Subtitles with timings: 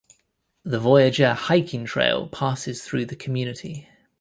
[0.63, 3.87] The Voyageur Hiking Trail passes through the community.